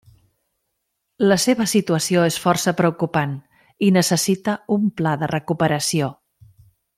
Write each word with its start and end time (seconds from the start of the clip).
La 1.31 1.35
seva 1.43 1.67
situació 1.73 2.23
és 2.29 2.39
força 2.45 2.73
preocupant 2.79 3.35
i 3.89 3.93
necessita 4.01 4.57
un 4.77 4.89
pla 5.03 5.15
de 5.25 5.31
recuperació. 5.37 6.11